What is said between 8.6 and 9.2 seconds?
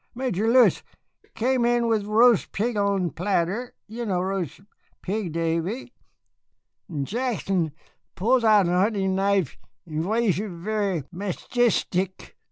hunting